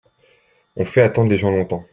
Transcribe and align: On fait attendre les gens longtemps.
On 0.77 0.83
fait 0.83 1.03
attendre 1.03 1.29
les 1.29 1.37
gens 1.37 1.51
longtemps. 1.51 1.85